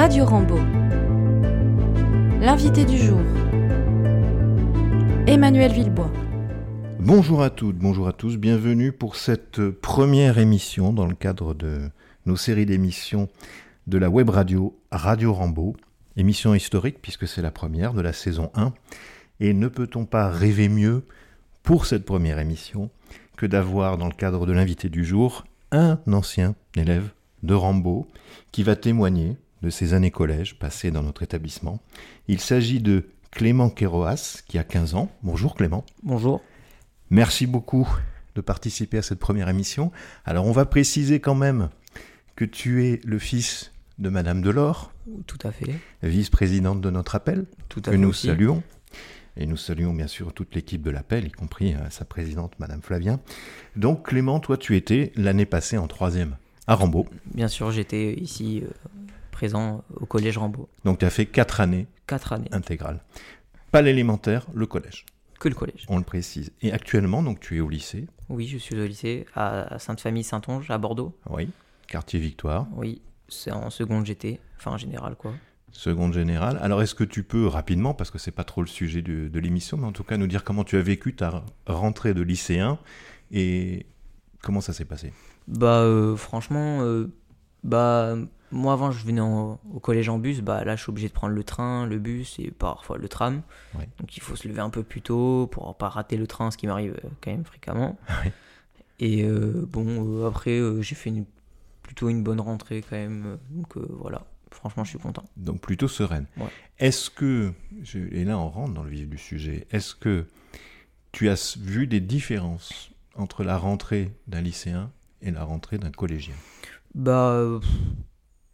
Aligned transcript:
Radio 0.00 0.24
Rambo. 0.24 0.56
L'invité 2.40 2.86
du 2.86 2.96
jour. 2.96 3.20
Emmanuel 5.26 5.72
Villebois. 5.72 6.10
Bonjour 6.98 7.42
à 7.42 7.50
toutes, 7.50 7.76
bonjour 7.76 8.08
à 8.08 8.14
tous, 8.14 8.38
bienvenue 8.38 8.92
pour 8.92 9.16
cette 9.16 9.68
première 9.68 10.38
émission 10.38 10.94
dans 10.94 11.04
le 11.04 11.14
cadre 11.14 11.52
de 11.52 11.90
nos 12.24 12.36
séries 12.36 12.64
d'émissions 12.64 13.28
de 13.88 13.98
la 13.98 14.08
web 14.08 14.30
radio 14.30 14.74
Radio 14.90 15.34
Rambo. 15.34 15.76
Émission 16.16 16.54
historique 16.54 17.02
puisque 17.02 17.28
c'est 17.28 17.42
la 17.42 17.50
première 17.50 17.92
de 17.92 18.00
la 18.00 18.14
saison 18.14 18.50
1. 18.54 18.72
Et 19.40 19.52
ne 19.52 19.68
peut-on 19.68 20.06
pas 20.06 20.30
rêver 20.30 20.70
mieux 20.70 21.04
pour 21.62 21.84
cette 21.84 22.06
première 22.06 22.38
émission 22.38 22.88
que 23.36 23.44
d'avoir 23.44 23.98
dans 23.98 24.08
le 24.08 24.14
cadre 24.14 24.46
de 24.46 24.52
l'invité 24.54 24.88
du 24.88 25.04
jour 25.04 25.44
un 25.72 25.98
ancien 26.10 26.54
élève 26.74 27.10
de 27.42 27.52
Rambo 27.52 28.08
qui 28.50 28.62
va 28.62 28.76
témoigner 28.76 29.36
de 29.62 29.70
ses 29.70 29.94
années 29.94 30.10
collège 30.10 30.58
passées 30.58 30.90
dans 30.90 31.02
notre 31.02 31.22
établissement. 31.22 31.80
Il 32.28 32.40
s'agit 32.40 32.80
de 32.80 33.08
Clément 33.30 33.70
Kéroas 33.70 34.42
qui 34.46 34.58
a 34.58 34.64
15 34.64 34.94
ans. 34.94 35.10
Bonjour 35.22 35.54
Clément. 35.54 35.84
Bonjour. 36.02 36.40
Merci 37.10 37.46
beaucoup 37.46 37.88
de 38.34 38.40
participer 38.40 38.98
à 38.98 39.02
cette 39.02 39.18
première 39.18 39.48
émission. 39.48 39.90
Alors 40.24 40.46
on 40.46 40.52
va 40.52 40.64
préciser 40.64 41.20
quand 41.20 41.34
même 41.34 41.68
que 42.36 42.44
tu 42.44 42.86
es 42.86 43.00
le 43.04 43.18
fils 43.18 43.72
de 43.98 44.08
Madame 44.08 44.40
Delors, 44.40 44.92
Tout 45.26 45.38
à 45.42 45.52
fait. 45.52 45.74
vice-présidente 46.02 46.80
de 46.80 46.88
notre 46.90 47.14
appel, 47.14 47.44
Tout 47.68 47.80
à 47.80 47.82
que 47.84 47.90
fait 47.90 47.98
nous 47.98 48.08
aussi. 48.08 48.28
saluons. 48.28 48.62
Et 49.36 49.46
nous 49.46 49.56
saluons 49.58 49.92
bien 49.92 50.06
sûr 50.06 50.32
toute 50.32 50.54
l'équipe 50.54 50.82
de 50.82 50.90
l'appel, 50.90 51.26
y 51.26 51.30
compris 51.30 51.74
euh, 51.74 51.78
sa 51.90 52.04
présidente, 52.04 52.52
Madame 52.58 52.82
Flavien. 52.82 53.20
Donc 53.76 54.06
Clément, 54.08 54.40
toi 54.40 54.56
tu 54.56 54.74
étais 54.76 55.12
l'année 55.16 55.46
passée 55.46 55.76
en 55.78 55.86
troisième 55.86 56.36
à 56.66 56.74
Rambaud. 56.76 57.06
Bien 57.34 57.48
sûr, 57.48 57.70
j'étais 57.72 58.14
ici 58.14 58.62
euh, 58.64 58.70
présent 59.44 59.82
au 59.98 60.04
collège 60.04 60.36
Rambaud. 60.36 60.68
Donc 60.84 60.98
tu 60.98 61.06
as 61.06 61.10
fait 61.10 61.24
quatre 61.24 61.62
années 61.62 61.86
Quatre 62.06 62.34
années. 62.34 62.48
intégrales. 62.52 63.00
Pas 63.70 63.80
l'élémentaire, 63.80 64.46
le 64.52 64.66
collège, 64.66 65.06
Que 65.38 65.48
le 65.48 65.54
collège. 65.54 65.86
on 65.88 65.96
le 65.96 66.04
précise. 66.04 66.52
Et 66.60 66.72
actuellement, 66.72 67.22
donc 67.22 67.40
tu 67.40 67.56
es 67.56 67.60
au 67.60 67.70
lycée, 67.70 68.06
Oui, 68.28 68.46
je 68.46 68.58
suis 68.58 68.78
au 68.78 68.84
lycée 68.86 69.24
à 69.34 69.78
Sainte-Famille-Saint-Onge, 69.78 70.70
à 70.70 70.76
Bordeaux. 70.76 71.16
oui, 71.30 71.48
quartier 71.88 72.20
Victoire, 72.20 72.66
Oui, 72.76 73.00
c'est 73.28 73.50
en 73.50 73.70
seconde 73.70 74.04
GT. 74.04 74.40
Enfin, 74.58 74.72
en 74.72 74.76
général, 74.76 75.14
quoi. 75.16 75.32
seconde 75.72 76.12
générale. 76.12 76.58
Alors 76.60 76.82
est-ce 76.82 76.94
que 76.94 77.04
tu 77.04 77.22
peux 77.22 77.46
rapidement, 77.46 77.94
parce 77.94 78.10
que 78.10 78.18
c'est 78.18 78.32
pas 78.32 78.44
trop 78.44 78.60
le 78.60 78.68
sujet 78.68 79.00
de, 79.00 79.28
de 79.28 79.40
l'émission, 79.40 79.78
mais 79.78 79.86
en 79.86 79.92
tout 79.92 80.04
cas 80.04 80.18
nous 80.18 80.26
dire 80.26 80.44
comment 80.44 80.64
tu 80.64 80.76
as 80.76 80.82
vécu 80.82 81.14
ta 81.16 81.42
rentrée 81.66 82.12
de 82.12 82.20
lycéen 82.20 82.78
et 83.30 83.86
comment 84.42 84.60
ça 84.60 84.74
s'est 84.74 84.84
passé? 84.84 85.14
Bah, 85.48 85.78
euh, 85.80 86.14
franchement, 86.16 86.82
euh, 86.82 87.10
bah, 87.64 88.16
moi 88.52 88.72
avant, 88.72 88.90
je 88.90 89.04
venais 89.04 89.20
en- 89.20 89.60
au 89.72 89.80
collège 89.80 90.08
en 90.08 90.18
bus. 90.18 90.40
Bah, 90.40 90.64
là, 90.64 90.76
je 90.76 90.82
suis 90.82 90.90
obligé 90.90 91.08
de 91.08 91.12
prendre 91.12 91.34
le 91.34 91.44
train, 91.44 91.86
le 91.86 91.98
bus 91.98 92.38
et 92.38 92.50
parfois 92.50 92.98
le 92.98 93.08
tram. 93.08 93.42
Ouais. 93.78 93.88
Donc, 93.98 94.16
il 94.16 94.20
faut 94.22 94.36
se 94.36 94.48
lever 94.48 94.60
un 94.60 94.70
peu 94.70 94.82
plus 94.82 95.02
tôt 95.02 95.48
pour 95.50 95.74
pas 95.76 95.88
rater 95.88 96.16
le 96.16 96.26
train, 96.26 96.50
ce 96.50 96.56
qui 96.56 96.66
m'arrive 96.66 96.98
euh, 97.04 97.08
quand 97.20 97.30
même 97.30 97.44
fréquemment. 97.44 97.98
Ouais. 98.24 98.32
Et 98.98 99.22
euh, 99.24 99.66
bon, 99.68 99.84
euh, 100.22 100.28
après, 100.28 100.58
euh, 100.58 100.82
j'ai 100.82 100.94
fait 100.94 101.10
une, 101.10 101.24
plutôt 101.82 102.08
une 102.08 102.22
bonne 102.22 102.40
rentrée 102.40 102.82
quand 102.88 102.96
même. 102.96 103.38
Donc, 103.50 103.76
voilà. 103.76 104.26
Franchement, 104.52 104.82
je 104.82 104.90
suis 104.90 104.98
content. 104.98 105.24
Donc 105.36 105.60
plutôt 105.60 105.86
sereine. 105.86 106.26
Ouais. 106.36 106.48
Est-ce 106.80 107.08
que, 107.08 107.52
je- 107.82 108.00
et 108.00 108.24
là 108.24 108.36
on 108.36 108.48
rentre 108.48 108.74
dans 108.74 108.82
le 108.82 108.90
vif 108.90 109.08
du 109.08 109.16
sujet, 109.16 109.68
est-ce 109.70 109.94
que 109.94 110.26
tu 111.12 111.28
as 111.28 111.56
vu 111.56 111.86
des 111.86 112.00
différences 112.00 112.90
entre 113.14 113.44
la 113.44 113.56
rentrée 113.56 114.10
d'un 114.26 114.40
lycéen 114.40 114.90
et 115.22 115.30
la 115.30 115.44
rentrée 115.44 115.78
d'un 115.78 115.92
collégien? 115.92 116.34
Bah, 116.96 117.60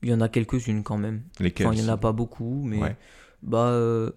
il 0.07 0.11
y 0.11 0.15
en 0.15 0.21
a 0.21 0.29
quelques-unes 0.29 0.83
quand 0.83 0.99
même. 0.99 1.23
Lesquelles 1.41 1.67
Enfin, 1.67 1.77
il 1.77 1.83
n'y 1.83 1.89
en 1.91 1.93
a 1.93 1.97
pas 1.97 2.12
beaucoup, 2.12 2.62
mais 2.65 2.81
Ouais. 2.81 2.97
bah, 3.43 3.69
euh, 3.69 4.11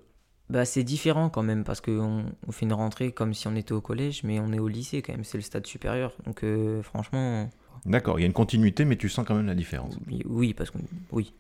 bah 0.50 0.66
c'est 0.66 0.84
différent 0.84 1.30
quand 1.30 1.44
même 1.44 1.64
parce 1.64 1.82
qu'on 1.82 2.26
on 2.48 2.52
fait 2.52 2.66
une 2.66 2.74
rentrée 2.74 3.12
comme 3.12 3.34
si 3.34 3.48
on 3.48 3.56
était 3.56 3.74
au 3.74 3.82
collège, 3.82 4.24
mais 4.24 4.40
on 4.40 4.52
est 4.54 4.60
au 4.60 4.68
lycée 4.68 5.02
quand 5.02 5.14
même, 5.14 5.24
c'est 5.24 5.38
le 5.38 5.44
stade 5.44 5.66
supérieur. 5.68 6.14
Donc 6.26 6.44
euh, 6.44 6.82
franchement, 6.84 7.50
D'accord, 7.86 8.20
il 8.20 8.24
y 8.24 8.26
a 8.26 8.28
une 8.28 8.34
continuité, 8.34 8.84
mais 8.86 8.98
tu 8.98 9.08
sens 9.10 9.26
quand 9.26 9.36
même 9.36 9.48
la 9.48 9.56
différence. 9.56 9.98
oui, 10.08 10.22
oui, 10.26 10.54
parce 10.54 10.70
que 10.72 10.78
oui. 11.12 11.34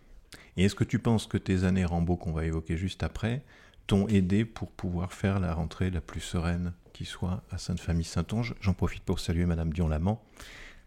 Et 0.58 0.64
est-ce 0.66 0.76
que 0.76 0.84
tu 0.84 1.00
penses 1.00 1.28
que 1.28 1.38
tes 1.38 1.64
années 1.64 1.86
Rambo 1.86 2.16
qu'on 2.18 2.32
va 2.32 2.46
évoquer 2.46 2.76
juste 2.78 3.04
après 3.04 3.44
t'ont 3.88 4.08
aidé 4.08 4.46
pour 4.46 4.70
pouvoir 4.72 5.14
faire 5.14 5.40
la 5.40 5.54
rentrée 5.54 5.90
la 5.90 6.00
plus 6.02 6.22
sereine 6.22 6.74
qui 6.94 7.06
soit 7.06 7.42
à 7.52 7.58
Sainte-Famille-Saint-Onge? 7.58 8.54
J'en 8.62 8.74
profite 8.74 9.04
pour 9.04 9.20
saluer 9.20 9.46
Madame 9.48 9.74
Dion-Lamant, 9.74 10.22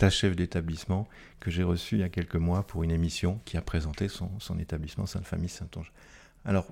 ta 0.02 0.10
chef 0.10 0.34
d'établissement 0.34 1.06
que 1.38 1.48
j'ai 1.52 1.62
reçue 1.62 1.94
il 1.94 2.00
y 2.00 2.04
a 2.04 2.08
quelques 2.08 2.34
mois 2.34 2.66
pour 2.66 2.82
une 2.82 2.90
émission 2.90 3.40
qui 3.44 3.56
a 3.56 3.62
présenté 3.62 4.08
son, 4.08 4.30
son 4.40 4.58
établissement 4.58 5.06
Sainte-Famille-Saint-Onge. 5.06 5.92
Alors, 6.44 6.66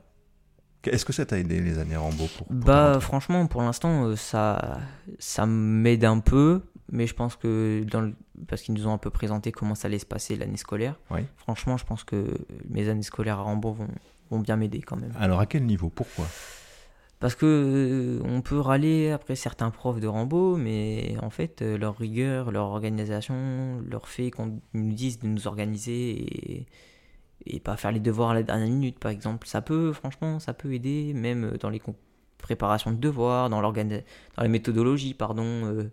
est-ce 0.82 1.04
que 1.04 1.12
ça 1.12 1.24
t'a 1.26 1.38
aidé 1.38 1.60
les 1.60 1.78
années 1.78 1.96
Rambo 1.96 2.26
pour, 2.36 2.48
pour 2.48 2.56
Bah 2.56 2.98
franchement, 3.00 3.46
pour 3.46 3.62
l'instant, 3.62 4.06
euh, 4.06 4.16
ça, 4.16 4.80
ça 5.20 5.46
m'aide 5.46 6.04
un 6.04 6.18
peu, 6.18 6.62
mais 6.90 7.06
je 7.06 7.14
pense 7.14 7.36
que 7.36 7.84
dans 7.88 8.00
le- 8.00 8.14
parce 8.48 8.62
qu'ils 8.62 8.74
nous 8.74 8.88
ont 8.88 8.92
un 8.92 8.98
peu 8.98 9.10
présenté 9.10 9.52
comment 9.52 9.76
ça 9.76 9.86
allait 9.86 10.00
se 10.00 10.06
passer 10.06 10.34
l'année 10.34 10.56
scolaire. 10.56 10.98
Oui. 11.12 11.20
Franchement, 11.36 11.76
je 11.76 11.84
pense 11.84 12.02
que 12.02 12.36
mes 12.68 12.88
années 12.88 13.04
scolaires 13.04 13.38
à 13.38 13.42
Rambourg 13.42 13.74
vont, 13.74 13.88
vont 14.30 14.40
bien 14.40 14.56
m'aider 14.56 14.80
quand 14.82 14.96
même. 14.96 15.12
Alors, 15.20 15.38
à 15.38 15.46
quel 15.46 15.64
niveau? 15.66 15.88
Pourquoi? 15.88 16.26
Parce 17.20 17.34
que 17.34 17.44
euh, 17.44 18.22
on 18.24 18.40
peut 18.40 18.58
râler 18.58 19.10
après 19.10 19.36
certains 19.36 19.70
profs 19.70 20.00
de 20.00 20.06
Rambo, 20.06 20.56
mais 20.56 21.16
en 21.22 21.28
fait, 21.28 21.60
euh, 21.60 21.76
leur 21.76 21.98
rigueur, 21.98 22.50
leur 22.50 22.68
organisation, 22.68 23.80
leur 23.86 24.08
fait 24.08 24.30
qu'on 24.30 24.58
nous 24.72 24.92
dise 24.94 25.18
de 25.18 25.26
nous 25.26 25.46
organiser 25.46 26.10
et, 26.12 26.66
et 27.44 27.60
pas 27.60 27.76
faire 27.76 27.92
les 27.92 28.00
devoirs 28.00 28.30
à 28.30 28.34
la 28.34 28.42
dernière 28.42 28.68
minute, 28.68 28.98
par 28.98 29.10
exemple. 29.12 29.46
Ça 29.46 29.60
peut, 29.60 29.92
franchement, 29.92 30.38
ça 30.38 30.54
peut 30.54 30.72
aider, 30.72 31.12
même 31.12 31.58
dans 31.60 31.68
les 31.68 31.82
préparations 32.38 32.90
de 32.90 32.96
devoirs, 32.96 33.50
dans, 33.50 33.60
dans 33.60 33.72
les 34.42 34.48
méthodologies, 34.48 35.12
pardon, 35.12 35.44
euh, 35.44 35.90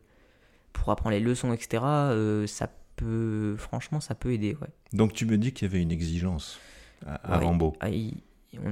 pour 0.71 0.89
apprendre 0.91 1.13
les 1.13 1.21
leçons, 1.21 1.51
etc. 1.51 1.83
euh, 1.83 2.47
ça 2.47 2.69
peut, 2.95 3.55
franchement, 3.57 3.99
ça 3.99 4.15
peut 4.15 4.31
aider, 4.31 4.55
ouais. 4.61 4.69
Donc, 4.93 5.11
tu 5.11 5.25
me 5.25 5.37
dis 5.37 5.51
qu'il 5.51 5.67
y 5.67 5.71
avait 5.71 5.81
une 5.81 5.91
exigence 5.91 6.57
à, 7.05 7.15
à 7.15 7.37
Ouais. 7.37 7.45
Rambo. 7.45 7.73
Ah, 7.81 7.89
il 7.89 8.15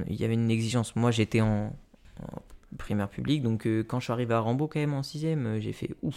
y 0.08 0.24
avait 0.24 0.34
une 0.34 0.50
exigence. 0.50 0.96
Moi, 0.96 1.10
j'étais 1.10 1.42
en, 1.42 1.76
en 2.22 2.42
primaire 2.78 3.08
publique, 3.08 3.42
donc 3.42 3.66
euh, 3.66 3.82
quand 3.82 4.00
je 4.00 4.04
suis 4.04 4.12
arrivé 4.12 4.34
à 4.34 4.40
Rambo, 4.40 4.68
quand 4.68 4.80
même 4.80 4.94
en 4.94 5.02
sixième, 5.02 5.46
euh, 5.46 5.60
j'ai 5.60 5.72
fait 5.72 5.90
ouf, 6.02 6.16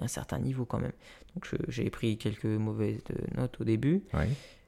a 0.00 0.04
un 0.04 0.08
certain 0.08 0.38
niveau 0.38 0.64
quand 0.64 0.78
même. 0.80 0.92
Donc 1.34 1.48
j'ai 1.68 1.88
pris 1.90 2.16
quelques 2.18 2.44
mauvaises 2.46 3.00
notes 3.36 3.60
au 3.60 3.64
début. 3.64 4.02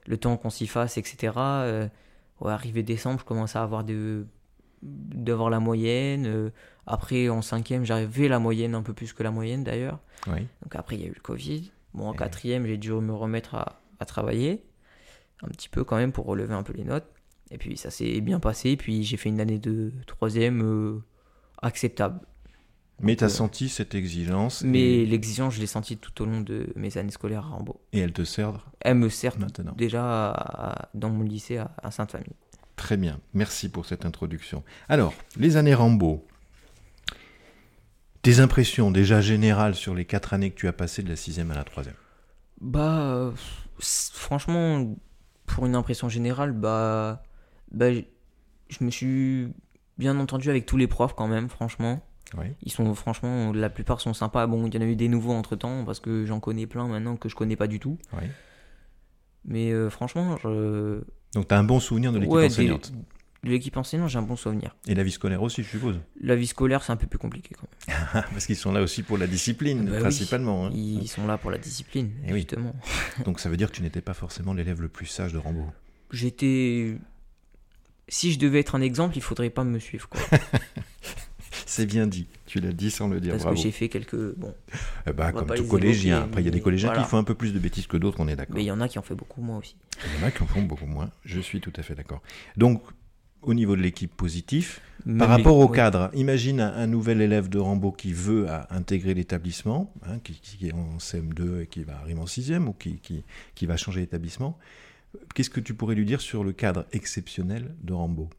Le 0.06 0.16
temps 0.19 0.37
qu'on 0.37 0.50
s'y 0.50 0.66
fasse, 0.69 0.99
etc. 0.99 1.32
euh, 1.37 1.88
ouais, 2.41 2.53
arrivé 2.53 2.82
décembre, 2.84 3.19
je 3.21 3.25
commençais 3.25 3.59
à 3.59 3.62
avoir 3.62 3.82
de 3.84 4.26
d'avoir 4.82 5.50
la 5.50 5.59
moyenne. 5.59 6.26
euh, 6.26 6.50
après, 6.87 7.28
en 7.28 7.43
cinquième, 7.43 7.84
j'arrivais 7.84 8.28
la 8.28 8.38
moyenne, 8.38 8.75
un 8.75 8.82
peu 8.82 8.93
plus 8.93 9.12
que 9.12 9.22
la 9.25 9.31
moyenne 9.32 9.65
d'ailleurs. 9.65 9.99
Oui. 10.28 10.47
Donc 10.62 10.76
après, 10.76 10.94
il 10.97 11.03
y 11.03 11.05
a 11.05 11.09
eu 11.09 11.15
le 11.15 11.21
Covid. 11.21 11.72
Bon, 11.94 12.09
en 12.09 12.12
quatrième, 12.12 12.66
j'ai 12.66 12.76
dû 12.76 12.93
me 12.93 13.12
remettre 13.12 13.55
à, 13.56 13.81
à 13.99 14.05
travailler 14.05 14.62
un 15.43 15.49
petit 15.49 15.69
peu 15.69 15.82
quand 15.82 15.97
même 15.97 16.12
pour 16.12 16.26
relever 16.26 16.55
un 16.55 16.62
peu 16.62 16.72
les 16.75 16.84
notes. 16.84 17.06
Et 17.51 17.59
puis 17.59 17.77
ça 17.77 17.91
s'est 17.91 18.21
bien 18.21 18.41
passé. 18.41 18.77
Puis 18.77 19.03
j'ai 19.05 19.17
fait 19.17 19.29
une 19.29 19.41
année 19.41 19.59
de 19.59 19.93
troisième 20.07 20.62
euh, 20.62 21.05
acceptable. 21.62 22.21
Mais 23.01 23.15
tu 23.15 23.25
as 23.25 23.27
euh, 23.27 23.31
senti 23.31 23.69
cette 23.69 23.95
exigence 23.95 24.62
Mais 24.62 25.03
et, 25.03 25.07
l'exigence, 25.07 25.55
je 25.55 25.61
l'ai 25.61 25.67
sentie 25.67 25.99
tout 25.99 26.23
au 26.23 26.25
long 26.27 26.41
de 26.41 26.73
mes 26.77 26.97
années 26.97 27.11
scolaires 27.11 27.45
à 27.45 27.49
Rambaud. 27.51 27.81
et 27.93 27.99
elle 28.01 28.12
te 28.12 28.25
sert 28.25 28.67
Elle 28.81 28.97
me 28.97 29.09
sert 29.11 29.39
maintenant. 29.39 29.75
déjà 29.77 30.31
à- 30.31 30.89
dans 30.95 31.11
mon 31.11 31.23
lycée 31.23 31.59
à, 31.59 31.73
à 31.83 31.91
Sainte-Famille. 31.91 32.33
Très 32.77 32.97
bien, 32.97 33.21
merci 33.35 33.69
pour 33.69 33.85
cette 33.87 34.05
introduction. 34.06 34.62
Alors, 34.89 35.12
les 35.37 35.56
années 35.59 35.75
Rambo, 35.75 36.27
tes 38.23 38.41
impressions 38.41 38.91
déjà 38.91 39.21
générales 39.21 39.75
sur 39.75 39.95
les 39.95 40.05
quatre 40.05 40.35
années 40.35 40.51
que 40.51 40.56
tu 40.56 40.69
as 40.69 40.73
passées 40.73 41.03
de 41.03 41.09
la 41.09 41.17
sixième 41.17 41.51
à 41.51 41.55
la 41.55 41.65
troisième? 41.65 41.95
Bah, 42.61 43.01
euh, 43.15 43.33
franchement, 43.79 44.97
pour 45.47 45.67
une 45.67 45.75
impression 45.75 46.09
générale, 46.09 46.53
bah, 46.53 47.23
bah, 47.73 47.91
je 47.93 48.85
me 48.85 48.91
suis 48.91 49.49
bien 49.99 50.19
entendu 50.19 50.51
avec 50.51 50.67
tous 50.67 50.77
les 50.77 50.87
profs 50.87 51.15
quand 51.15 51.29
même, 51.29 51.49
franchement. 51.49 52.01
Oui. 52.37 52.47
Ils 52.63 52.73
sont, 52.73 52.93
franchement, 52.95 53.53
la 53.53 53.71
plupart 53.71 54.01
sont 54.01 54.13
sympas. 54.13 54.47
Bon, 54.47 54.67
il 54.67 54.75
y 54.75 54.79
en 54.79 54.81
a 54.81 54.85
eu 54.85 54.97
des 54.97 55.09
nouveaux 55.09 55.33
entre 55.33 55.55
temps 55.57 55.85
parce 55.85 56.01
que 56.01 56.25
j'en 56.27 56.41
connais 56.41 56.67
plein 56.67 56.87
maintenant 56.89 57.17
que 57.17 57.29
je 57.29 57.37
connais 57.37 57.57
pas 57.57 57.69
du 57.69 57.79
tout. 57.79 57.99
Oui. 58.15 58.25
Mais 59.45 59.71
euh, 59.73 59.91
franchement, 59.91 60.37
je... 60.43 61.01
Donc 61.35 61.49
tu 61.49 61.55
as 61.55 61.59
un 61.59 61.65
bon 61.65 61.79
souvenir 61.81 62.13
de 62.13 62.19
l'équipe 62.19 62.33
Ouais, 62.35 62.49
des- 62.49 62.55
enseignante. 62.55 62.93
de 63.45 63.51
l'équipe 63.51 63.77
enseignante, 63.77 64.09
j'ai 64.11 64.19
un 64.19 64.23
bon 64.23 64.35
souvenir. 64.35 64.75
Et 64.89 64.95
la 64.97 65.05
vie 65.05 65.13
scolaire 65.13 65.41
aussi, 65.41 65.63
je 65.63 65.69
suppose. 65.69 66.01
La 66.21 66.35
vie 66.35 66.49
scolaire, 66.49 66.83
c'est 66.83 66.91
un 66.93 66.97
peu 66.97 67.07
plus 67.07 67.19
compliqué 67.21 67.55
quand 67.55 67.69
même. 67.87 68.25
Parce 68.33 68.47
qu'ils 68.47 68.57
sont 68.57 68.73
là 68.73 68.83
aussi 68.83 69.05
pour 69.05 69.19
la 69.19 69.29
discipline, 69.29 69.85
Bah 69.85 69.93
oui. 69.95 70.01
principalement. 70.01 70.67
hein. 70.67 70.71
Ils 70.75 71.07
sont 71.07 71.27
là 71.29 71.39
pour 71.39 71.53
la 71.53 71.59
discipline, 71.59 72.11
Eh 72.27 72.33
oui. 72.33 72.41
justement. 72.41 72.75
Donc 73.25 73.39
ça 73.39 73.49
veut 73.49 73.57
dire 73.57 73.71
que 73.71 73.77
tu 73.77 73.83
n'étais 73.83 74.01
pas 74.01 74.15
forcément 74.15 74.53
l'élève 74.53 74.83
le 74.83 74.89
plus 74.89 75.07
sage 75.07 75.33
de 75.33 75.39
Rambo. 75.39 75.65
J'étais. 76.11 76.99
Si 78.08 78.32
je 78.32 78.38
devais 78.38 78.61
être 78.61 78.75
un 78.75 78.81
exemple, 78.81 79.17
il 79.17 79.23
faudrait 79.23 79.50
pas 79.50 79.64
me 79.64 79.79
suivre. 79.79 80.08
Quoi. 80.08 80.20
C'est 81.67 81.87
bien 81.87 82.06
dit. 82.06 82.26
Tu 82.47 82.61
l'as 82.61 82.73
dit 82.73 82.91
sans 82.91 83.08
le 83.08 83.20
dire. 83.20 83.32
Parce 83.32 83.43
Bravo. 83.43 83.56
que 83.56 83.62
j'ai 83.62 83.73
fait 83.73 83.88
quelques. 83.88 84.35
Bon, 84.37 84.55
Eh 85.06 85.12
ben, 85.12 85.32
comme 85.32 85.53
tout 85.55 85.67
collégien. 85.67 86.23
Après, 86.23 86.41
il 86.41 86.44
y 86.44 86.49
a 86.49 86.53
des 86.53 86.61
collégiens 86.61 86.91
voilà. 86.91 87.03
qui 87.03 87.08
font 87.08 87.19
un 87.19 87.25
peu 87.25 87.35
plus 87.35 87.53
de 87.53 87.58
bêtises 87.58 87.87
que 87.87 87.97
d'autres, 87.97 88.20
on 88.20 88.29
est 88.29 88.37
d'accord. 88.37 88.55
mais 88.55 88.62
il 88.62 88.67
y 88.67 88.70
en 88.70 88.81
a 88.81 88.88
qui 88.88 88.99
ont 88.99 89.03
fait 89.03 89.14
beaucoup 89.17 89.43
moins 89.43 89.58
aussi. 89.58 89.76
Il 90.05 90.20
y 90.20 90.25
en 90.25 90.26
a 90.29 90.31
qui 90.31 90.43
en 90.43 90.47
font 90.47 90.62
beaucoup 90.62 90.87
moins. 90.87 91.11
Je 91.25 91.41
suis 91.41 91.61
tout 91.61 91.73
à 91.76 91.82
fait 91.82 91.94
d'accord. 91.94 92.23
Donc, 92.56 92.82
au 93.43 93.53
niveau 93.55 93.76
de 93.76 93.82
l'équipe 93.82 94.14
positif, 94.14 94.81
Même 95.05 95.19
par 95.19 95.29
rapport 95.29 95.56
au 95.58 95.69
ouais. 95.69 95.76
cadre, 95.76 96.11
imagine 96.14 96.61
un, 96.61 96.73
un 96.73 96.87
nouvel 96.87 97.20
élève 97.20 97.49
de 97.49 97.58
Rambo 97.58 97.93
qui 97.93 98.12
veut 98.12 98.49
à, 98.49 98.67
intégrer 98.75 99.14
l'établissement, 99.14 99.93
hein, 100.06 100.19
qui, 100.23 100.35
qui 100.35 100.69
est 100.69 100.73
en 100.73 100.99
CM2 100.99 101.62
et 101.62 101.67
qui 101.67 101.82
va 101.85 101.97
arriver 101.99 102.20
en 102.20 102.26
6 102.26 102.53
ou 102.67 102.73
qui, 102.73 102.99
qui, 103.00 103.25
qui 103.55 103.67
va 103.67 103.76
changer 103.76 104.00
d'établissement. 104.00 104.56
Qu'est-ce 105.35 105.51
que 105.51 105.61
tu 105.61 105.75
pourrais 105.75 105.95
lui 105.95 106.05
dire 106.05 106.21
sur 106.21 106.45
le 106.45 106.53
cadre 106.53 106.87
exceptionnel 106.93 107.75
de 107.83 107.93
Rambo? 107.93 108.31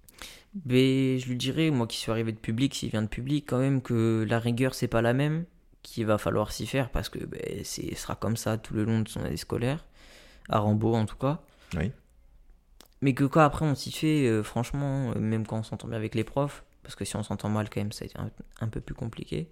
Mais 0.66 1.20
je 1.20 1.28
lui 1.28 1.36
dirais, 1.36 1.70
moi 1.70 1.88
qui 1.88 1.98
suis 1.98 2.12
arrivé 2.12 2.32
de 2.32 2.38
public, 2.38 2.74
s'il 2.74 2.90
vient 2.90 3.02
de 3.02 3.08
public, 3.08 3.46
quand 3.48 3.60
même 3.60 3.82
que 3.82 4.26
la 4.28 4.40
rigueur 4.40 4.74
c'est 4.74 4.88
pas 4.88 5.02
la 5.02 5.14
même, 5.14 5.46
qu'il 5.84 6.06
va 6.06 6.18
falloir 6.18 6.52
s'y 6.52 6.66
faire 6.66 6.90
parce 6.90 7.10
que 7.10 7.20
ben, 7.20 7.40
c'est 7.64 7.94
ce 7.94 8.02
sera 8.02 8.16
comme 8.16 8.38
ça 8.38 8.58
tout 8.58 8.74
le 8.74 8.84
long 8.84 9.02
de 9.02 9.10
son 9.10 9.22
année 9.24 9.38
scolaire, 9.38 9.86
à 10.50 10.60
Rambo 10.60 10.96
en 10.96 11.06
tout 11.06 11.18
cas. 11.18 11.42
Oui. 11.76 11.92
Mais 13.02 13.14
que 13.14 13.26
quand 13.26 13.42
après 13.42 13.66
on 13.66 13.76
s'y 13.76 13.92
fait, 13.92 14.28
euh, 14.28 14.42
franchement, 14.42 15.12
euh, 15.12 15.20
même 15.20 15.46
quand 15.46 15.60
on 15.60 15.64
s'entend 15.64 15.88
bien 15.88 15.98
avec 15.98 16.16
les 16.16 16.24
profs, 16.24 16.64
parce 16.82 16.96
que 16.96 17.06
si 17.06 17.16
on 17.16 17.24
s'entend 17.24 17.50
mal 17.50 17.70
quand 17.70 17.80
même, 17.80 17.92
ça 17.92 18.04
a 18.04 18.08
été 18.08 18.18
un, 18.18 18.32
un 18.62 18.68
peu 18.68 18.82
plus 18.82 18.96
compliqué. 18.96 19.50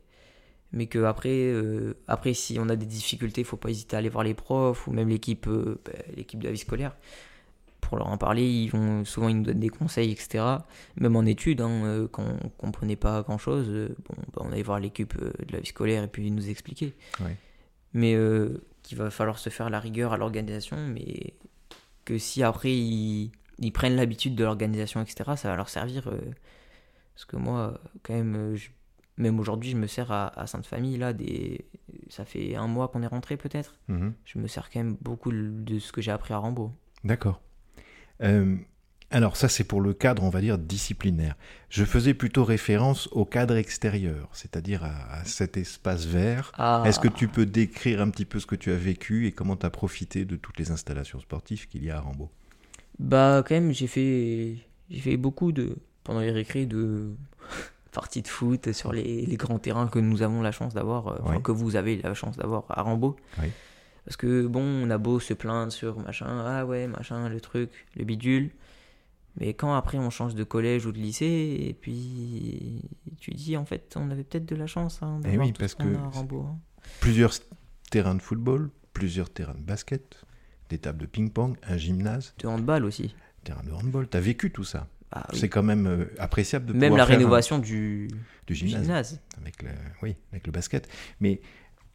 Mais 0.72 0.88
que 0.88 1.04
après, 1.04 1.30
euh, 1.52 1.94
après 2.08 2.34
si 2.34 2.58
on 2.60 2.68
a 2.70 2.76
des 2.76 2.86
difficultés, 2.86 3.44
faut 3.44 3.56
pas 3.58 3.70
hésiter 3.70 3.96
à 3.96 4.00
aller 4.00 4.10
voir 4.10 4.24
les 4.24 4.34
profs 4.34 4.88
ou 4.88 4.92
même 4.92 5.08
l'équipe, 5.10 5.48
euh, 5.48 5.80
ben, 5.86 5.94
l'équipe 6.16 6.40
de 6.40 6.46
la 6.48 6.52
vie 6.52 6.58
scolaire 6.58 6.96
pour 7.82 7.98
leur 7.98 8.08
en 8.08 8.18
parler. 8.18 8.46
Ils 8.46 8.70
vont 8.72 9.06
souvent 9.06 9.30
ils 9.30 9.38
nous 9.38 9.44
donnent 9.44 9.60
des 9.60 9.70
conseils, 9.70 10.12
etc. 10.12 10.44
Même 10.98 11.16
en 11.16 11.24
études, 11.26 11.62
hein, 11.62 11.70
euh, 11.86 12.08
quand 12.12 12.26
on 12.44 12.50
comprenait 12.50 12.96
pas 12.98 13.22
grand 13.22 13.38
chose, 13.38 13.68
bon, 13.70 14.16
bah, 14.34 14.42
on 14.46 14.52
allait 14.52 14.64
voir 14.64 14.80
l'équipe 14.80 15.18
de 15.18 15.52
la 15.54 15.60
vie 15.60 15.68
scolaire 15.68 16.04
et 16.04 16.08
puis 16.08 16.26
ils 16.28 16.34
nous 16.36 16.50
expliquer. 16.50 16.94
Ouais. 17.22 17.38
Mais 17.94 18.18
qu'il 18.84 18.98
va 18.98 19.10
falloir 19.12 19.38
se 19.40 19.50
faire 19.50 19.70
la 19.70 19.80
rigueur 19.80 20.12
à 20.14 20.18
l'organisation, 20.18 20.76
mais 20.78 21.34
que 22.04 22.18
si 22.18 22.44
après 22.44 22.74
ils, 22.76 23.32
ils 23.60 23.72
prennent 23.72 23.96
l'habitude 23.96 24.36
de 24.36 24.44
l'organisation, 24.44 25.02
etc., 25.02 25.32
ça 25.38 25.50
va 25.50 25.56
leur 25.56 25.70
servir. 25.70 26.04
parce 27.14 27.26
que 27.26 27.38
moi, 27.38 27.80
quand 28.04 28.14
même, 28.14 28.56
je- 28.56 28.70
même 29.18 29.40
aujourd'hui, 29.40 29.72
je 29.72 29.78
me 29.78 29.88
sers 29.88 30.12
à, 30.12 30.28
à 30.40 30.48
Sainte-Famille, 30.48 30.98
là, 30.98 31.14
des... 31.14 31.66
ça 32.10 32.26
fait 32.26 32.56
un 32.56 32.68
mois 32.68 32.90
qu'on 32.90 33.02
est 33.02 33.08
rentré 33.08 33.38
peut-être. 33.38 33.76
Mhm. 33.88 34.14
Je 34.26 34.40
me 34.40 34.48
sers 34.48 34.70
quand 34.70 34.80
même 34.80 34.98
beaucoup 35.02 35.32
de 35.32 35.80
ce 35.80 35.92
que 35.92 36.02
j'ai 36.02 36.12
appris 36.12 36.34
à 36.34 36.38
Rambo. 36.38 36.72
D'accord. 37.04 37.42
Euh, 38.22 38.56
alors 39.12 39.38
ça, 39.38 39.48
c'est 39.48 39.64
pour 39.64 39.82
le 39.82 39.94
cadre, 39.94 40.24
on 40.24 40.30
va 40.30 40.42
dire, 40.42 40.58
disciplinaire. 40.58 41.36
Je 41.70 41.86
faisais 41.86 42.14
plutôt 42.14 42.44
référence 42.44 43.08
au 43.12 43.24
cadre 43.24 43.56
extérieur, 43.56 44.30
c'est-à-dire 44.34 44.84
à, 44.84 45.20
à 45.20 45.24
cet 45.26 45.58
espace 45.58 46.06
vert. 46.06 46.52
Ah, 46.58 46.84
Est-ce 46.86 47.00
que 47.00 47.08
tu 47.08 47.28
peux 47.28 47.46
décrire 47.46 48.02
un 48.02 48.10
petit 48.10 48.26
peu 48.26 48.40
ce 48.40 48.46
que 48.46 48.56
tu 48.56 48.72
as 48.72 48.78
vécu 48.78 49.28
et 49.28 49.32
comment 49.32 49.56
tu 49.56 49.66
as 49.66 49.70
profité 49.70 50.26
de 50.26 50.36
toutes 50.36 50.58
les 50.58 50.72
installations 50.72 51.20
sportives 51.20 51.68
qu'il 51.68 51.86
y 51.86 51.92
a 51.92 51.98
à 51.98 52.02
Rambo 52.02 52.30
Bah 53.00 53.44
quand 53.48 53.56
même 53.56 53.72
j'ai 53.72 53.88
fait 53.88 54.56
j'ai 54.90 55.00
fait 55.00 55.18
beaucoup 55.18 55.52
de 55.52 55.78
pendant 56.04 56.20
les 56.22 56.32
récrés 56.32 56.66
de 56.66 57.16
parties 57.96 58.22
de 58.22 58.28
foot 58.28 58.72
sur 58.74 58.92
les, 58.94 59.26
les 59.26 59.38
grands 59.38 59.58
terrains 59.58 59.88
que 59.88 59.98
nous 60.00 60.22
avons 60.22 60.42
la 60.44 60.52
chance 60.52 60.74
d'avoir 60.76 61.08
euh, 61.08 61.18
enfin, 61.24 61.40
que 61.42 61.52
vous 61.52 61.76
avez 61.76 62.00
la 62.02 62.14
chance 62.14 62.38
d'avoir 62.38 62.66
à 62.70 62.82
Rambo. 62.84 63.16
Parce 64.06 64.18
que 64.18 64.46
bon 64.46 64.62
on 64.62 64.90
a 64.92 65.00
beau 65.00 65.20
se 65.20 65.34
plaindre 65.34 65.72
sur 65.72 65.98
machin 66.00 66.28
ah 66.46 66.64
ouais 66.66 66.86
machin 66.88 67.28
le 67.28 67.42
truc 67.42 67.72
le 67.96 68.04
bidule 68.06 68.52
mais 69.40 69.56
quand 69.56 69.74
après 69.74 69.98
on 69.98 70.12
change 70.12 70.36
de 70.36 70.44
collège 70.44 70.86
ou 70.86 70.92
de 70.92 71.00
lycée 71.00 71.58
et 71.60 71.74
puis 71.74 72.84
tu 73.20 73.32
dis 73.32 73.58
en 73.58 73.66
fait 73.66 73.96
on 73.98 74.12
avait 74.12 74.24
peut-être 74.24 74.46
de 74.46 74.56
la 74.56 74.68
chance 74.68 75.00
hein, 75.02 75.20
Eh 75.22 75.30
d'avoir 75.30 75.48
oui, 75.48 75.54
tout 75.54 75.60
parce 75.60 75.72
ce 75.72 75.76
qu'on 75.78 75.86
que 75.92 75.96
a 75.96 76.02
à 76.06 76.10
Rambo. 76.10 76.42
hein. 76.44 76.60
Plusieurs 77.00 77.34
terrains 77.90 78.14
de 78.16 78.22
football, 78.22 78.70
plusieurs 78.94 79.30
terrains 79.32 79.56
de 79.56 79.64
basket, 79.64 80.24
des 80.70 80.78
tables 80.78 81.00
de 81.00 81.06
ping-pong, 81.08 81.58
un 81.68 81.78
gymnase, 81.78 82.36
De 82.38 82.48
handball 82.48 82.86
aussi. 82.86 83.16
terrain 83.44 83.64
de 83.64 83.72
handball. 83.72 84.08
Tu 84.08 84.18
as 84.18 84.22
vécu 84.22 84.52
tout 84.52 84.64
ça. 84.64 84.88
Ah 85.18 85.26
oui. 85.32 85.40
C'est 85.40 85.50
quand 85.50 85.64
même 85.64 85.88
euh, 85.88 86.06
appréciable 86.20 86.66
de 86.66 86.74
Même 86.74 86.90
pouvoir 86.92 86.98
la 86.98 87.06
faire 87.06 87.16
un- 87.16 87.18
rénovation 87.20 87.58
du, 87.60 88.08
du 88.08 88.16
du 88.48 88.54
gymnase. 88.56 88.82
gymnase. 88.84 89.22
avec 89.42 89.64
le, 89.64 89.70
oui, 90.04 90.16
avec 90.32 90.46
le 90.46 90.52
basket. 90.52 90.88
Mais 91.22 91.40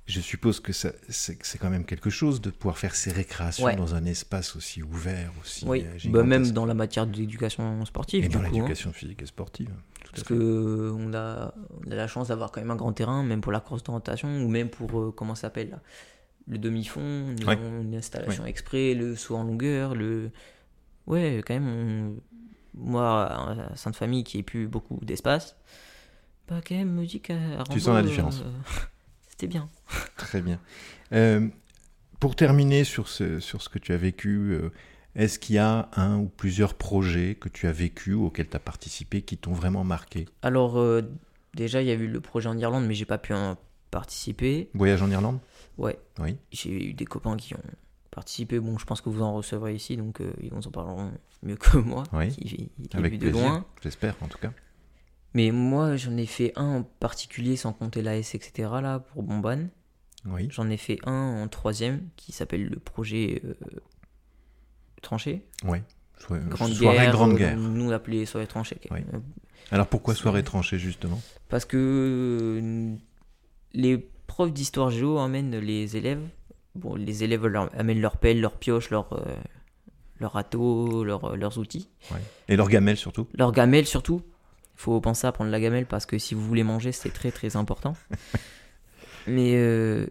je 0.06 0.20
suppose 0.20 0.58
que 0.58 0.72
c'est 0.72 1.58
quand 1.61 1.70
même 1.70 1.84
quelque 1.84 2.08
chose 2.11 2.40
de 2.40 2.50
pouvoir 2.50 2.78
faire 2.78 2.94
ses 2.96 3.12
récréations 3.12 3.67
Ouais. 3.67 3.76
dans 3.76 3.94
un 3.94 4.05
espace 4.06 4.56
aussi 4.56 4.82
ouvert, 4.82 5.31
aussi 5.40 5.64
Oui, 5.67 5.84
euh, 5.87 6.08
bah, 6.11 6.22
même 6.25 6.50
dans 6.50 6.64
la 6.67 6.75
matière 6.75 7.06
d'éducation 7.06 7.84
sportive. 7.84 8.25
et 8.25 8.28
dans 8.28 8.40
hein. 8.40 8.44
l'éducation 8.50 8.93
physique 8.93 9.22
et 9.22 9.26
sportive. 9.26 9.69
Tout 9.69 10.11
Parce 10.12 10.22
fait. 10.22 10.34
que 10.34 10.34
euh, 10.34 10.93
on 10.99 11.12
a, 11.14 11.55
on 11.87 11.90
a 11.93 11.94
la 11.94 12.08
chance 12.08 12.28
d'avoir 12.28 12.50
quand 12.50 12.61
même 12.62 12.70
un 12.72 12.76
grand 12.76 12.93
terrain, 12.93 13.22
même 13.22 13.40
pour 13.43 13.52
la 13.52 13.61
course 13.61 13.82
d'orientation, 13.84 14.43
ou 14.43 14.49
même 14.49 14.70
pour, 14.70 14.99
euh, 14.99 15.12
comment 15.14 15.34
ça 15.34 15.43
s'appelle, 15.43 15.78
le 16.49 16.56
demi-fond, 16.58 17.37
Ouais. 17.46 17.58
une 17.82 17.94
installation 17.94 18.46
exprès, 18.46 18.94
le 18.94 19.14
saut 19.14 19.37
en 19.37 19.44
longueur, 19.44 19.94
le... 19.94 20.31
Ouais, 21.06 21.43
quand 21.46 21.55
même, 21.55 21.69
on- 21.69 22.17
moi, 22.75 23.26
à 23.72 23.76
Sainte-Famille, 23.76 24.25
qui 24.25 24.38
ait 24.38 24.43
plus 24.43 24.67
beaucoup 24.69 24.99
d'espace, 25.02 25.56
bah 26.49 26.61
quand 26.67 26.75
même, 26.75 26.93
me 26.93 27.05
dit 27.06 27.20
qu'à 27.20 27.34
Rambo, 27.64 27.78
sens 27.78 27.94
la 27.94 28.02
différence. 28.02 28.40
euh, 28.40 28.50
C'était 29.28 29.46
bien. 29.46 29.69
Très 30.17 30.43
bien. 30.43 30.61
Euh, 31.12 31.49
pour 32.19 32.37
terminer 32.37 32.84
sur 32.84 33.08
ce, 33.08 33.40
sur 33.40 33.62
ce 33.62 33.69
que 33.69 33.78
tu 33.78 33.93
as 33.93 33.96
vécu, 33.96 34.52
euh, 34.52 34.70
est-ce 35.14 35.38
qu'il 35.38 35.56
y 35.56 35.58
a 35.58 35.88
un 35.96 36.19
ou 36.19 36.26
plusieurs 36.28 36.75
projets 36.75 37.34
que 37.34 37.49
tu 37.49 37.67
as 37.67 37.72
vécu 37.72 38.12
auxquels 38.12 38.49
tu 38.49 38.56
as 38.56 38.61
participé 38.61 39.22
qui 39.22 39.37
t'ont 39.38 39.52
vraiment 39.52 39.84
marqué? 39.84 40.26
Alors, 40.43 40.78
euh, 40.78 41.02
déjà, 41.55 41.81
il 41.82 41.88
y 41.88 41.90
a 41.90 41.94
eu 41.94 42.06
le 42.06 42.20
projet 42.20 42.49
en 42.49 42.58
Irlande, 42.58 42.87
mais 42.87 42.94
j'ai 42.94 43.06
pas 43.06 43.19
pu 43.19 43.32
en 43.32 43.56
participer. 43.90 44.70
Voyage 44.75 45.02
en 45.02 45.11
Irlande? 45.11 45.38
Ouais, 45.78 45.99
Oui. 46.19 46.37
j'ai 46.52 46.90
eu 46.90 46.93
des 46.94 47.06
copains 47.06 47.37
qui 47.37 47.55
ont 47.55 47.62
participé. 48.10 48.58
Bon, 48.60 48.78
je 48.78 48.84
pense 48.84 49.00
que 49.00 49.08
vous 49.08 49.22
en 49.22 49.34
recevrez 49.34 49.74
ici, 49.74 49.96
donc 49.96 50.20
euh, 50.20 50.32
ils 50.42 50.50
vous 50.52 50.66
en 50.66 50.70
parleront 50.70 51.12
mieux 51.42 51.56
que 51.56 51.76
moi, 51.78 52.04
Oui. 52.12 52.28
qui, 52.30 52.40
qui 52.44 52.56
l'ai 52.56 52.96
Avec 52.96 53.14
de 53.18 53.30
plaisir, 53.30 53.40
loin. 53.48 53.64
j'espère 53.82 54.16
en 54.22 54.28
tout 54.28 54.38
cas. 54.38 54.52
Mais 55.34 55.50
moi, 55.52 55.96
j'en 55.96 56.16
ai 56.16 56.26
fait 56.26 56.52
un 56.56 56.78
en 56.78 56.82
particulier, 56.82 57.56
sans 57.56 57.72
compter 57.72 58.02
l'AS, 58.02 58.34
etc., 58.34 58.68
là, 58.82 58.98
pour 58.98 59.22
Bomban. 59.22 59.68
Oui. 60.26 60.48
J'en 60.50 60.68
ai 60.68 60.76
fait 60.76 60.98
un 61.04 61.42
en 61.42 61.48
troisième, 61.48 62.08
qui 62.16 62.32
s'appelle 62.32 62.66
le 62.66 62.78
projet 62.80 63.40
euh, 63.44 63.54
Tranché. 65.02 65.42
Oui. 65.64 65.78
So- 66.18 66.34
Grande 66.48 66.72
soirée 66.72 66.98
guerre. 66.98 67.12
Grande 67.12 67.32
euh, 67.32 67.36
Guerre. 67.38 67.56
Nous, 67.56 67.86
on 67.86 67.90
l'appelait 67.90 68.26
soirée 68.26 68.46
tranchée. 68.46 68.78
Oui. 68.90 68.98
Euh, 69.14 69.18
Alors 69.70 69.86
pourquoi 69.86 70.14
soirée 70.14 70.42
tranchée 70.42 70.78
justement? 70.78 71.20
Parce 71.48 71.64
que 71.64 72.58
euh, 72.62 72.94
les 73.72 73.96
profs 74.26 74.52
d'histoire 74.52 74.90
géo 74.90 75.16
emmènent 75.18 75.56
les 75.58 75.96
élèves. 75.96 76.20
Bon, 76.75 76.94
les 76.94 77.25
élèves 77.25 77.46
leur- 77.46 77.70
amènent 77.78 78.00
leur 78.00 78.17
pelle, 78.17 78.40
leur 78.40 78.52
pioche, 78.56 78.90
leur, 78.90 79.12
euh, 79.12 79.25
leur 80.20 80.32
râteau, 80.32 81.05
leur- 81.05 81.37
leurs 81.37 81.58
outils. 81.58 81.89
Et 82.48 82.56
leur 82.56 82.69
gamelle 82.69 82.96
surtout 82.96 83.27
Leur 83.34 83.53
gamelle 83.53 83.86
surtout. 83.86 84.22
Il 84.77 84.82
faut 84.82 85.00
penser 85.00 85.27
à 85.27 85.32
prendre 85.32 85.50
la 85.50 85.60
gamelle 85.60 85.86
parce 85.86 86.06
que 86.06 86.17
si 86.19 86.34
vous 86.34 86.46
voulez 86.46 86.62
manger, 86.62 86.93
c'est 86.93 87.10
très 87.10 87.31
très 87.31 87.56
important. 87.56 87.94
Mais 89.27 89.55
euh, 89.56 90.06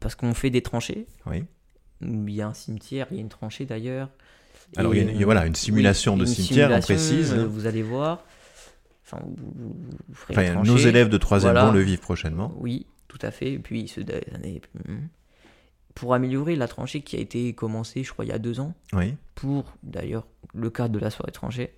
parce 0.00 0.14
qu'on 0.14 0.34
fait 0.34 0.50
des 0.50 0.62
tranchées. 0.62 1.06
Oui. 1.26 1.44
Il 2.02 2.30
y 2.30 2.40
a 2.42 2.48
un 2.48 2.54
cimetière, 2.54 3.06
il 3.10 3.16
y 3.16 3.20
a 3.20 3.22
une 3.22 3.28
tranchée 3.28 3.64
d'ailleurs. 3.66 4.08
Alors, 4.76 4.94
il 4.94 5.02
y 5.04 5.08
a 5.08 5.10
une- 5.12 5.24
voilà, 5.24 5.46
une 5.46 5.52
oui, 5.52 5.58
simulation 5.58 6.16
de 6.16 6.22
une 6.22 6.26
cimetière, 6.26 6.70
on 6.70 6.80
simulation, 6.80 6.94
précise. 7.16 7.32
euh, 7.34 7.46
Vous 7.46 7.66
allez 7.66 7.82
voir. 7.82 8.24
Enfin, 9.04 9.22
vous, 9.24 9.74
ferez 10.12 10.34
Enfin, 10.50 10.62
nos 10.62 10.76
élèves 10.76 11.08
de 11.08 11.18
troisième 11.18 11.52
Voilà. 11.52 11.66
vont 11.66 11.72
le 11.72 11.80
vivre 11.80 12.00
prochainement. 12.00 12.54
Oui, 12.58 12.86
tout 13.08 13.18
à 13.22 13.30
fait. 13.30 13.52
Et 13.54 13.58
puis 13.58 13.88
ceux 13.88 14.02
hmm. 14.02 14.98
Pour 15.94 16.14
améliorer 16.14 16.56
la 16.56 16.68
tranchée 16.68 17.00
qui 17.02 17.16
a 17.16 17.20
été 17.20 17.52
commencée, 17.52 18.04
je 18.04 18.12
crois, 18.12 18.24
il 18.24 18.28
y 18.28 18.32
a 18.32 18.38
deux 18.38 18.60
ans, 18.60 18.74
Oui. 18.92 19.14
pour 19.34 19.64
d'ailleurs 19.82 20.26
le 20.54 20.70
cadre 20.70 20.94
de 20.94 20.98
la 20.98 21.10
soirée 21.10 21.32
tranchée. 21.32 21.72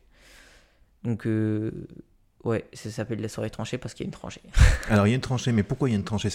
Donc, 1.02 1.26
euh, 1.26 1.70
ouais, 2.44 2.64
ça 2.72 2.90
s'appelle 2.90 3.20
la 3.20 3.28
soirée 3.28 3.50
tranchée 3.50 3.78
parce 3.78 3.94
qu'il 3.94 4.04
y 4.04 4.06
a 4.06 4.08
une 4.08 4.12
tranchée. 4.12 4.42
Alors, 4.88 5.06
il 5.06 5.10
y 5.10 5.12
a 5.12 5.16
une 5.16 5.20
tranchée, 5.22 5.50
mais 5.52 5.62
pourquoi 5.62 5.88
il 5.88 5.92
y 5.92 5.94
a 5.94 5.98
une 5.98 6.04
tranchée? 6.04 6.28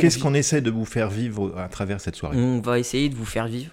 Qu'est-ce 0.00 0.18
qu'on 0.18 0.34
essaie 0.34 0.60
de 0.62 0.70
vous 0.70 0.84
faire 0.86 1.10
vivre 1.10 1.56
à 1.58 1.68
travers 1.68 2.00
cette 2.00 2.16
soirée? 2.16 2.36
On 2.38 2.60
va 2.60 2.78
essayer 2.78 3.08
de 3.08 3.14
vous 3.14 3.24
faire 3.26 3.46
vivre. 3.46 3.72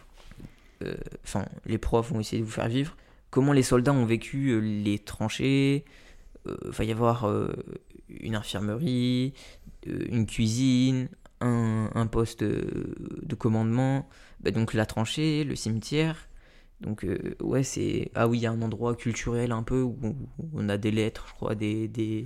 euh, 0.84 0.93
Enfin, 1.24 1.46
les 1.65 1.77
profs 1.77 2.12
vont 2.12 2.19
essayer 2.19 2.41
de 2.41 2.46
vous 2.46 2.51
faire 2.51 2.67
vivre. 2.69 2.96
Comment 3.31 3.53
les 3.53 3.63
soldats 3.63 3.93
ont 3.93 4.05
vécu 4.05 4.50
euh, 4.50 4.60
les 4.60 5.00
tranchées? 5.00 5.86
Il 6.48 6.72
va 6.72 6.84
y 6.84 6.91
avoir 6.91 7.29
une 8.10 8.34
infirmerie, 8.36 9.34
une 9.86 10.25
cuisine, 10.25 11.10
un, 11.41 11.89
un 11.96 12.08
poste 12.08 12.41
euh, 12.43 12.96
de 13.24 13.36
commandement. 13.36 14.08
Bah, 14.41 14.51
donc 14.51 14.74
la 14.74 14.86
tranchée, 14.86 15.43
le 15.43 15.55
cimetière. 15.55 16.27
Donc 16.81 17.03
euh, 17.03 17.17
ouais, 17.41 17.63
c'est... 17.63 18.10
Ah 18.15 18.27
oui, 18.27 18.38
il 18.38 18.41
y 18.41 18.46
a 18.46 18.51
un 18.51 18.62
endroit 18.62 18.96
culturel 18.96 19.51
un 19.51 19.63
peu 19.63 19.81
où 19.81 19.98
on 20.53 20.69
a 20.69 20.77
des 20.77 20.91
lettres, 20.91 21.25
je 21.27 21.34
crois, 21.34 21.53
des, 21.53 21.89
des, 21.89 22.25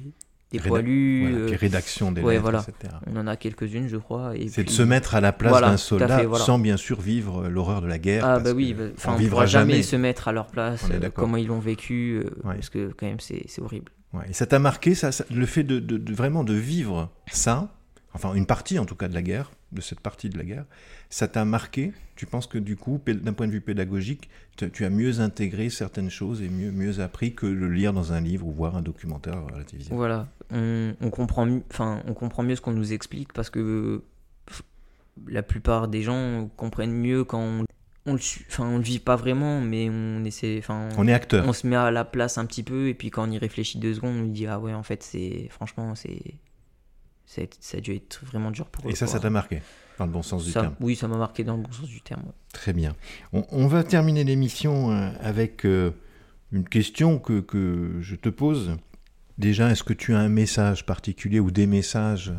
des 0.51 0.60
Réda- 0.60 0.67
poilus. 0.67 1.22
Voilà, 1.32 1.38
euh, 1.53 1.58
rédaction 1.60 2.12
des 2.12 2.22
ouais, 2.22 2.34
lettres, 2.34 2.43
voilà. 2.43 2.60
etc. 2.67 2.93
on 3.08 3.17
en 3.17 3.25
a 3.25 3.36
quelques-unes, 3.36 3.88
je 3.88 3.98
crois. 3.98 4.38
et 4.38 4.48
C'est 4.50 4.63
de 4.63 4.70
se 4.70 4.84
mettre 4.84 5.15
à 5.15 5.22
la 5.22 5.32
place 5.34 5.50
Voilà, 5.50 5.72
d'un 5.72 5.77
soldat 5.77 6.20
fait, 6.20 6.36
sans 6.38 6.60
bien 6.60 6.77
sûr 6.77 7.01
vivre 7.01 7.48
l'horreur 7.50 7.82
de 7.82 7.88
la 7.88 7.98
guerre. 7.98 8.24
Ah 8.25 8.34
parce 8.36 8.43
bah 8.43 8.51
oui, 8.55 8.75
bah, 8.75 8.84
on 9.08 9.15
vivra 9.15 9.38
pourra 9.38 9.46
jamais 9.48 9.82
se 9.82 9.96
mettre 9.96 10.27
à 10.27 10.32
leur 10.34 10.46
place, 10.46 10.86
euh, 10.91 11.10
comment 11.10 11.38
ils 11.38 11.48
l'ont 11.48 11.58
vécu, 11.60 12.22
euh, 12.24 12.29
Ouais. 12.48 12.53
parce 12.53 12.70
que 12.70 12.91
quand 12.96 13.08
même 13.08 13.20
c'est 13.20 13.43
c'est 13.48 13.62
horrible. 13.63 13.91
Ouais, 14.13 14.25
et 14.29 14.34
ça 14.34 14.46
t'a 14.46 14.60
marqué, 14.60 14.93
ça, 14.93 15.12
ça- 15.12 15.25
le 15.34 15.48
fait 15.48 15.63
de, 15.63 15.79
de- 15.79 15.98
de 15.98 16.13
vraiment 16.13 16.43
de 16.43 16.53
vivre 16.53 17.10
ça, 17.32 17.74
enfin 18.13 18.34
une 18.34 18.46
partie 18.46 18.79
en 18.79 18.86
tout 18.86 18.96
cas 18.96 19.08
de 19.08 19.13
la 19.13 19.22
guerre, 19.22 19.51
de 19.72 19.82
cette 19.82 20.00
partie 20.00 20.29
de 20.29 20.38
la 20.38 20.43
guerre, 20.43 20.65
ça 21.10 21.27
t'a 21.27 21.46
marqué? 21.46 21.93
Tu 22.15 22.25
penses 22.25 22.48
que 22.48 22.58
du 22.58 22.75
coup, 22.75 23.01
d'un 23.05 23.34
point 23.34 23.48
de 23.48 23.51
vue 23.51 23.62
pédagogique, 23.62 24.29
tu 24.55 24.86
as 24.86 24.89
mieux 24.89 25.20
intégré 25.20 25.70
certaines 25.70 26.12
choses 26.12 26.41
et 26.41 26.50
mieux, 26.50 26.72
mieux 26.72 27.00
appris 27.00 27.34
que 27.34 27.48
le 27.48 27.70
lire 27.70 27.91
dans 27.91 28.13
un 28.13 28.22
livre 28.22 28.46
ou 28.46 28.51
voir 28.51 28.77
un 28.77 28.82
documentaire 28.82 29.38
à 29.53 29.58
la 29.58 29.63
télévision? 29.63 29.96
Voilà, 29.96 30.27
on, 30.51 30.93
on 31.01 31.10
comprend, 31.10 31.48
enfin, 31.72 32.03
on 32.08 32.13
comprend 32.13 32.43
mieux 32.43 32.55
ce 32.55 32.62
qu'on 32.62 32.72
nous 32.74 32.93
explique 32.93 33.34
parce 33.34 33.50
que 33.50 34.03
la 35.27 35.43
plupart 35.43 35.88
des 35.88 36.01
gens 36.01 36.50
comprennent 36.55 36.93
mieux 36.93 37.24
quand 37.24 37.41
on, 37.41 37.65
on 38.05 38.13
le, 38.13 38.20
enfin, 38.50 38.67
on 38.67 38.77
le 38.77 38.84
vit 38.84 39.00
pas 39.00 39.15
vraiment, 39.15 39.62
mais 39.62 39.89
on 39.89 40.24
essaie, 40.24 40.58
enfin, 40.60 40.89
On 40.98 41.08
est 41.08 41.13
acteur. 41.13 41.48
on 41.48 41.53
se 41.53 41.65
met 41.65 41.75
à 41.75 41.91
la 41.91 42.05
place 42.05 42.38
un 42.38 42.46
petit 42.46 42.63
peu 42.63 42.89
et 42.89 42.93
puis 42.93 43.10
quand 43.10 43.27
on 43.27 43.32
y 43.32 43.38
réfléchit 43.38 43.79
deux 43.79 43.93
secondes, 43.96 44.15
on 44.17 44.25
dit 44.27 44.46
ah 44.48 44.60
ouais, 44.60 44.74
en 44.74 44.84
fait, 44.84 45.01
c'est 45.03 45.48
franchement, 45.50 45.96
c'est 45.96 46.22
ça 47.25 47.42
a, 47.42 47.44
été- 47.46 47.58
ça 47.62 47.77
a 47.77 47.82
dû 47.82 47.94
être 47.96 48.22
vraiment 48.25 48.51
dur 48.51 48.68
pour 48.68 48.86
eux. 48.88 48.92
Et 48.92 48.96
ça, 48.96 49.08
ça 49.08 49.20
t'a 49.20 49.30
marqué, 49.30 49.62
dans 49.98 50.06
le 50.06 50.12
bon 50.12 50.22
sens 50.24 50.46
du 50.46 50.51
terme. 50.53 50.75
Oui, 50.80 50.96
ça 50.96 51.08
m'a 51.08 51.18
marqué 51.18 51.44
dans 51.44 51.58
le 51.58 51.63
bon 51.63 51.72
sens 51.72 51.88
du 51.88 52.01
terme. 52.01 52.24
Très 52.53 52.74
bien. 52.74 52.96
On, 53.32 53.46
on 53.51 53.68
va 53.68 53.84
terminer 53.84 54.24
l'émission 54.24 54.92
euh, 54.92 55.10
avec 55.22 55.65
euh, 55.65 55.92
une 56.51 56.68
question 56.68 57.20
que, 57.20 57.39
que 57.42 57.98
je 58.01 58.15
te 58.15 58.30
pose. 58.30 58.77
Déjà, 59.38 59.72
est-ce 59.72 59.84
que 59.84 59.94
tu 59.94 60.13
as 60.13 60.20
un 60.20 60.30
message 60.30 60.86
particulier 60.86 61.39
ou 61.39 61.50
des 61.51 61.65
messages 61.65 62.34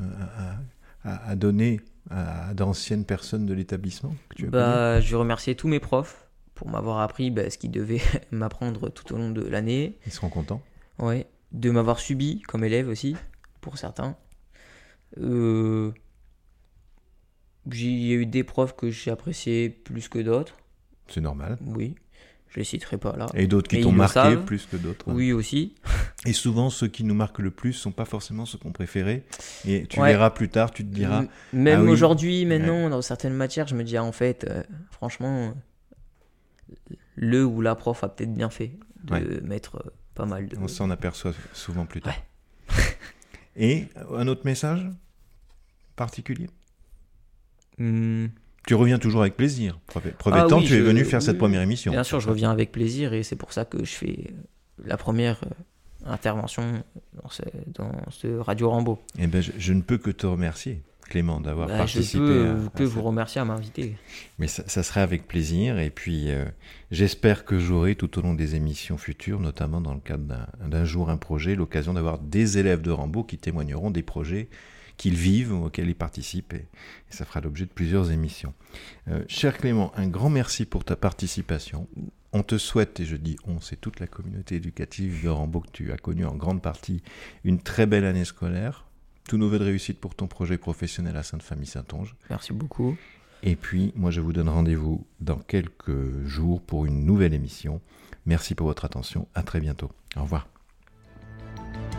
à, 1.04 1.10
à- 1.10 1.30
à 1.30 1.36
donner 1.36 1.80
à, 2.10 2.48
à 2.50 2.54
d'anciennes 2.54 3.04
personnes 3.04 3.46
de 3.46 3.52
l'établissement 3.54 4.14
que 4.28 4.36
tu 4.36 4.42
as 4.46 4.50
connues 4.50 4.50
Bah, 4.52 5.00
je 5.00 5.10
vais 5.10 5.16
remercier 5.16 5.54
tous 5.56 5.68
mes 5.68 5.80
profs 5.80 6.28
pour 6.54 6.68
m'avoir 6.68 7.00
appris 7.00 7.30
bah, 7.30 7.50
ce 7.50 7.58
qu'ils 7.58 7.72
devaient 7.72 8.00
m'apprendre 8.30 8.88
tout 8.90 9.12
au 9.12 9.16
long 9.18 9.30
de 9.30 9.42
l'année. 9.42 9.98
Ils 10.06 10.12
seront 10.12 10.28
contents. 10.28 10.62
Ouais, 11.00 11.26
de 11.52 11.70
m'avoir 11.70 11.98
subi 11.98 12.40
comme 12.42 12.62
élève 12.64 12.88
aussi, 12.88 13.16
pour 13.60 13.76
certains. 13.76 14.16
Euh, 15.21 15.92
il 17.73 18.06
y 18.06 18.12
a 18.12 18.16
eu 18.16 18.26
des 18.26 18.44
profs 18.44 18.76
que 18.76 18.90
j'ai 18.90 19.11
appréciés 19.11 19.71
plus 19.71 20.09
que 20.09 20.18
d'autres, 20.18 20.56
C'est 21.09 21.21
normal. 21.21 21.59
oui. 21.66 21.94
Je 22.49 22.61
les 22.61 22.64
citerai 22.64 22.99
pas 22.99 23.16
là. 23.16 23.26
Et 23.35 23.49
d'autres 23.49 23.68
qui 23.68 23.80
t'ont 23.80 23.90
marqué 23.90 24.37
plus 24.37 24.64
que 24.66 24.76
d'autres. 24.76 25.06
Oui 25.11 25.33
aussi. 25.33 25.75
Et 26.25 26.33
souvent, 26.33 26.71
ceux 26.71 26.87
qui 26.87 27.02
nous 27.02 27.14
marquent 27.14 27.40
le 27.40 27.50
plus 27.50 27.73
sont 27.73 27.90
pas 27.90 28.04
forcément 28.04 28.47
ceux 28.47 28.59
qu'on 28.59 28.71
préférait. 28.71 29.25
Et 29.66 29.87
tu 29.88 29.99
Ouais. 29.99 30.12
verras 30.12 30.30
plus 30.30 30.49
tard, 30.49 30.71
tu 30.71 30.85
te 30.85 30.94
diras. 30.94 31.25
Même 31.52 31.80
ah 31.80 31.83
oui. 31.83 31.90
aujourd'hui, 31.90 32.44
maintenant, 32.47 32.88
dans 32.90 33.02
certaines 33.02 33.35
matières, 33.35 33.66
je 33.66 33.75
me 33.75 33.83
dis 33.83 33.97
ah, 33.97 34.04
en 34.04 34.12
fait, 34.12 34.44
euh, 34.49 34.62
franchement, 34.92 35.52
euh, 36.92 36.94
le 37.16 37.44
ou 37.44 37.61
la 37.61 37.75
prof 37.75 38.04
a 38.04 38.09
peut-être 38.09 38.33
bien 38.33 38.50
fait 38.50 38.71
de 39.02 39.12
Ouais. 39.14 39.40
mettre 39.42 39.76
euh, 39.85 39.90
pas 40.14 40.25
mal 40.26 40.47
de. 40.47 40.56
On 40.59 40.68
s'en 40.68 40.90
aperçoit 40.90 41.33
souvent 41.54 41.87
plus 41.87 42.02
tard. 42.02 42.14
Et 43.56 43.87
un 44.12 44.28
autre 44.28 44.42
message? 44.44 44.87
Particulier 45.96 46.48
Hmm, 47.78 48.26
Tu 48.66 48.74
reviens 48.74 48.98
toujours 48.98 49.20
avec 49.22 49.36
plaisir. 49.36 49.78
Preuve, 49.86 50.12
Ah 50.32 50.46
oui, 50.46 50.64
tu 50.64 50.74
es 50.74 50.78
je- 50.78 50.82
venu 50.82 51.04
faire 51.04 51.18
oui, 51.20 51.24
cette 51.26 51.38
première 51.38 51.60
émission. 51.62 51.92
Bien 51.92 52.04
sûr, 52.04 52.20
je 52.20 52.28
reviens 52.28 52.50
avec 52.50 52.72
plaisir 52.72 53.12
et 53.12 53.22
c'est 53.22 53.36
pour 53.36 53.52
ça 53.52 53.64
que 53.64 53.78
je 53.84 53.92
fais 53.92 54.16
euh, 54.30 54.32
la 54.86 54.96
première 54.96 55.42
euh, 55.44 56.10
intervention 56.12 56.82
dans 57.22 57.28
ce, 57.28 57.42
dans 57.74 57.92
ce 58.10 58.28
Radio 58.38 58.70
Rambo. 58.70 58.98
Eh 59.18 59.26
ben, 59.26 59.42
je, 59.42 59.52
je 59.58 59.72
ne 59.72 59.82
peux 59.82 59.98
que 59.98 60.10
te 60.10 60.26
remercier, 60.26 60.80
Clément, 61.02 61.40
d'avoir 61.40 61.66
Bah, 61.68 61.74
je 61.74 61.78
participé. 61.78 62.18
peux 62.74 62.84
à- 62.84 62.86
vous 62.86 63.02
remercier 63.02 63.40
à 63.40 63.44
m'inviter. 63.44 63.96
Mais 64.38 64.46
ça, 64.46 64.62
ça 64.66 64.82
serait 64.82 65.00
avec 65.02 65.26
plaisir. 65.28 65.78
Et 65.78 65.90
puis, 65.90 66.30
euh, 66.30 66.44
j'espère 66.90 67.44
que 67.44 67.58
j'aurai 67.58 67.96
tout 67.96 68.18
au 68.18 68.22
long 68.22 68.32
des 68.34 68.54
émissions 68.54 68.96
futures, 68.96 69.40
notamment 69.40 69.80
dans 69.82 69.92
le 69.94 70.00
cadre 70.00 70.24
d'un- 70.24 70.68
d'un 70.68 70.84
jour, 70.86 71.10
un 71.10 71.18
projet, 71.18 71.54
l'occasion 71.54 71.92
d'avoir 71.92 72.18
des 72.18 72.56
élèves 72.56 72.80
de 72.80 72.90
Rambo 72.92 73.24
qui 73.24 73.36
témoigneront 73.36 73.90
des 73.90 74.02
projets 74.02 74.48
qu'ils 74.96 75.14
vivent 75.14 75.52
ou 75.52 75.66
auxquels 75.66 75.88
ils 75.88 75.94
participent. 75.94 76.52
Et, 76.52 76.66
et 76.66 77.12
ça 77.12 77.24
fera 77.24 77.40
l'objet 77.40 77.64
de 77.66 77.70
plusieurs 77.70 78.10
émissions. 78.10 78.54
Euh, 79.08 79.24
cher 79.28 79.56
Clément, 79.56 79.92
un 79.96 80.08
grand 80.08 80.30
merci 80.30 80.64
pour 80.64 80.84
ta 80.84 80.96
participation. 80.96 81.88
On 82.32 82.42
te 82.42 82.58
souhaite, 82.58 82.98
et 83.00 83.04
je 83.04 83.16
dis 83.16 83.36
on, 83.46 83.60
c'est 83.60 83.80
toute 83.80 84.00
la 84.00 84.06
communauté 84.06 84.56
éducative 84.56 85.22
de 85.22 85.28
Rambo 85.28 85.60
que 85.60 85.70
tu 85.70 85.92
as 85.92 85.96
connue 85.96 86.26
en 86.26 86.34
grande 86.34 86.62
partie, 86.62 87.02
une 87.44 87.60
très 87.60 87.86
belle 87.86 88.04
année 88.04 88.24
scolaire. 88.24 88.86
Tous 89.28 89.38
nos 89.38 89.48
de 89.50 89.56
réussite 89.56 90.00
pour 90.00 90.14
ton 90.14 90.26
projet 90.26 90.58
professionnel 90.58 91.16
à 91.16 91.22
Sainte-Famille-Saint-Onge. 91.22 92.14
Merci 92.28 92.52
beaucoup. 92.52 92.96
Et 93.42 93.56
puis, 93.56 93.92
moi, 93.94 94.10
je 94.10 94.20
vous 94.20 94.32
donne 94.32 94.48
rendez-vous 94.48 95.06
dans 95.20 95.38
quelques 95.38 96.26
jours 96.26 96.60
pour 96.60 96.86
une 96.86 97.04
nouvelle 97.04 97.34
émission. 97.34 97.80
Merci 98.26 98.54
pour 98.54 98.66
votre 98.66 98.84
attention. 98.84 99.28
À 99.34 99.42
très 99.42 99.60
bientôt. 99.60 99.90
Au 100.16 100.22
revoir. 100.22 100.53